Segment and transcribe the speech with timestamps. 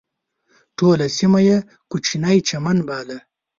[0.77, 1.57] ټوله سیمه یې
[1.91, 3.17] کوچنی چمن باله.